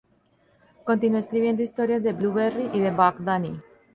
[0.83, 3.61] Continuo escribiendo historias de "Blueberry" y de "Buck Danny".